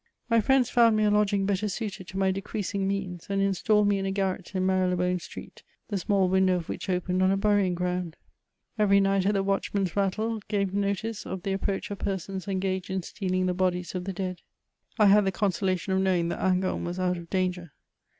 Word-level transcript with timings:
My 0.31 0.41
friends 0.41 0.71
found 0.71 0.95
me 0.97 1.03
a 1.03 1.11
lodging 1.11 1.45
better 1.45 1.69
suited 1.69 2.07
to 2.07 2.17
my 2.17 2.31
decreasing 2.31 2.87
means, 2.87 3.27
and 3.29 3.39
installed 3.39 3.87
me 3.87 3.99
in 3.99 4.05
a 4.07 4.11
garret 4.11 4.55
in 4.55 4.65
Mary 4.65 4.89
le 4.89 4.95
bone 4.95 5.19
Street, 5.19 5.61
the 5.89 5.97
small 5.99 6.27
window 6.27 6.55
of 6.55 6.67
which 6.67 6.89
opened 6.89 7.21
on 7.21 7.29
a 7.29 7.37
burying 7.37 7.75
ground. 7.75 8.15
Every 8.79 8.99
night 8.99 9.31
the 9.31 9.43
watchman's 9.43 9.95
rattle 9.95 10.39
gave 10.47 10.73
notice 10.73 11.27
of 11.27 11.43
the 11.43 11.53
approach 11.53 11.91
of 11.91 11.99
persons 11.99 12.47
engaged 12.47 12.89
in 12.89 13.03
stealing 13.03 13.45
the 13.45 13.53
bodies 13.53 13.93
of 13.93 14.05
the 14.05 14.11
dead. 14.13 14.41
I 14.97 15.05
nad 15.07 15.23
the 15.23 15.31
consolation 15.31 15.93
of 15.93 15.99
knowing 16.01 16.29
that 16.29 16.39
Hingant 16.39 16.83
was 16.83 16.97
out 16.99 17.17
of 17.17 17.29
danger. 17.29 17.71